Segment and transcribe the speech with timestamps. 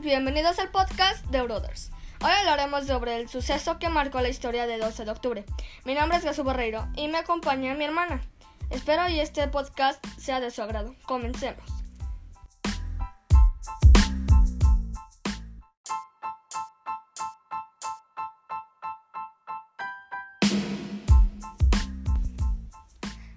[0.00, 1.90] bienvenidos al podcast de Brothers.
[2.22, 5.44] Hoy hablaremos sobre el suceso que marcó la historia de 12 de octubre.
[5.84, 8.22] Mi nombre es Jesús Borreiro y me acompaña mi hermana.
[8.70, 10.94] Espero y este podcast sea de su agrado.
[11.04, 11.62] Comencemos.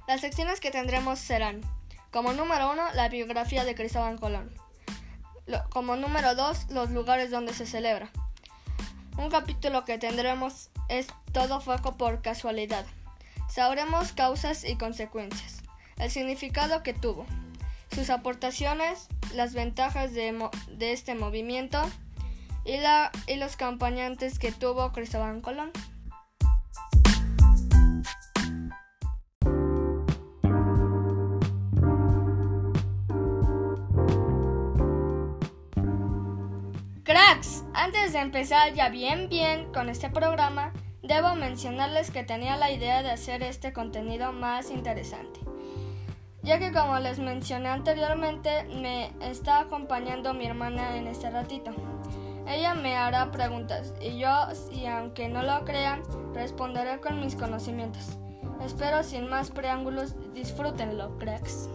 [0.07, 1.59] Las secciones que tendremos serán,
[2.09, 4.60] como número uno, la biografía de Cristóbal Colón.
[5.69, 8.09] Como número dos, los lugares donde se celebra.
[9.17, 12.85] Un capítulo que tendremos es Todo fue por casualidad.
[13.49, 15.61] Sabremos causas y consecuencias,
[15.97, 17.25] el significado que tuvo,
[17.93, 21.81] sus aportaciones, las ventajas de, de este movimiento
[22.63, 25.71] y, la, y los acompañantes que tuvo Cristóbal Colón.
[37.11, 40.71] Cracks, antes de empezar ya bien bien con este programa,
[41.03, 45.41] debo mencionarles que tenía la idea de hacer este contenido más interesante.
[46.41, 51.71] Ya que como les mencioné anteriormente, me está acompañando mi hermana en este ratito.
[52.47, 54.31] Ella me hará preguntas y yo,
[54.71, 58.19] y aunque no lo crean, responderé con mis conocimientos.
[58.63, 61.67] Espero sin más preámbulos, disfrútenlo, cracks.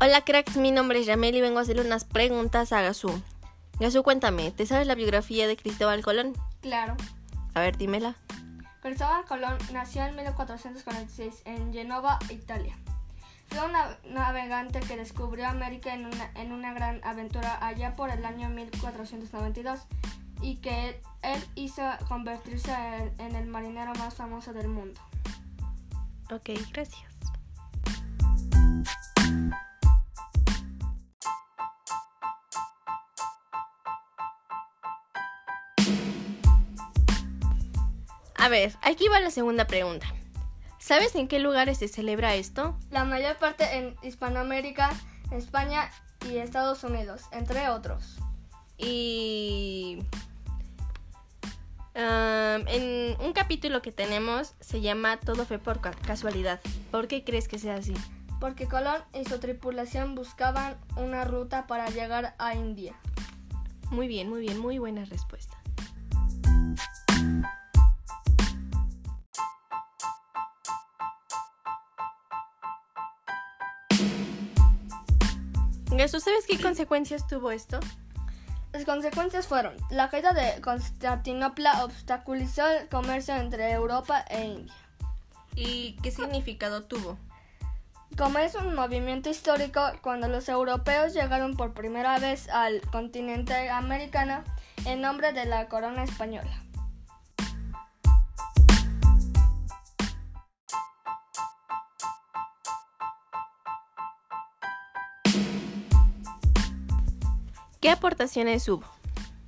[0.00, 3.22] Hola cracks, mi nombre es Yamel y vengo a hacerle unas preguntas a Gazú.
[3.78, 6.34] Gazú, cuéntame, ¿te sabes la biografía de Cristóbal Colón?
[6.60, 6.96] Claro.
[7.54, 8.16] A ver, dímela.
[8.80, 12.74] Cristóbal Colón nació en 1446 en Genova, Italia.
[13.48, 18.10] Fue un na- navegante que descubrió América en una, en una gran aventura allá por
[18.10, 19.80] el año 1492
[20.40, 24.98] y que él, él hizo convertirse en, en el marinero más famoso del mundo.
[26.30, 27.09] Ok, gracias.
[38.40, 40.06] A ver, aquí va la segunda pregunta.
[40.78, 42.76] ¿Sabes en qué lugares se celebra esto?
[42.90, 44.90] La mayor parte en Hispanoamérica,
[45.30, 45.90] España
[46.28, 48.16] y Estados Unidos, entre otros.
[48.78, 49.98] Y
[51.94, 56.60] um, en un capítulo que tenemos se llama Todo fue por ca- casualidad.
[56.90, 57.94] ¿Por qué crees que sea así?
[58.40, 62.94] Porque Colón y su tripulación buscaban una ruta para llegar a India.
[63.90, 65.58] Muy bien, muy bien, muy buena respuesta.
[75.98, 77.80] Jesús, ¿sabes qué consecuencias tuvo esto?
[78.72, 84.74] Las consecuencias fueron, la caída de Constantinopla obstaculizó el comercio entre Europa e India.
[85.56, 87.18] ¿Y qué significado tuvo?
[88.16, 94.44] Como es un movimiento histórico, cuando los europeos llegaron por primera vez al continente americano
[94.84, 96.62] en nombre de la corona española.
[107.80, 108.84] ¿Qué aportaciones hubo?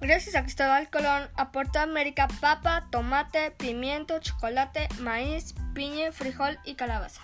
[0.00, 6.75] Gracias a Cristóbal Colón aportó a América papa, tomate, pimiento, chocolate, maíz, piña, frijol y
[6.75, 7.21] calabaza.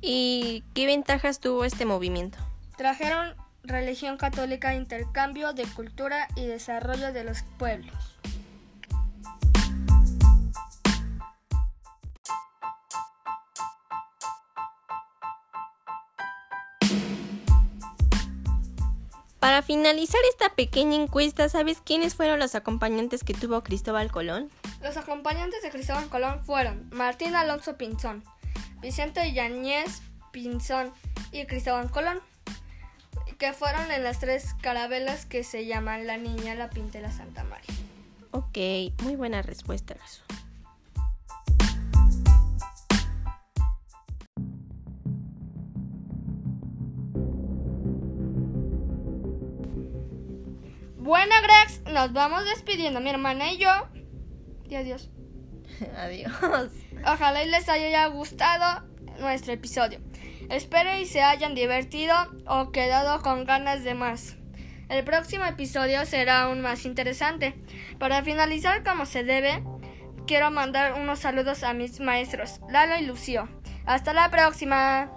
[0.00, 2.38] ¿Y qué ventajas tuvo este movimiento?
[2.78, 8.18] Trajeron religión católica, intercambio de cultura y desarrollo de los pueblos.
[19.42, 24.48] Para finalizar esta pequeña encuesta, ¿sabes quiénes fueron los acompañantes que tuvo Cristóbal Colón?
[24.80, 28.22] Los acompañantes de Cristóbal Colón fueron Martín Alonso Pinzón,
[28.80, 30.00] Vicente Yañez
[30.30, 30.92] Pinzón
[31.32, 32.20] y Cristóbal Colón,
[33.36, 37.10] que fueron en las tres carabelas que se llaman La Niña, La Pinta y La
[37.10, 37.74] Santa María.
[38.30, 39.96] Ok, muy buena respuesta.
[51.12, 53.68] Bueno, Grex, nos vamos despidiendo mi hermana y yo.
[54.66, 55.10] Y adiós.
[55.98, 56.32] Adiós.
[57.06, 58.88] Ojalá y les haya gustado
[59.20, 60.00] nuestro episodio.
[60.48, 62.14] Espero y se hayan divertido
[62.46, 64.36] o quedado con ganas de más.
[64.88, 67.62] El próximo episodio será aún más interesante.
[67.98, 69.62] Para finalizar como se debe,
[70.26, 73.50] quiero mandar unos saludos a mis maestros, Lalo y Lucio.
[73.84, 75.12] Hasta la próxima.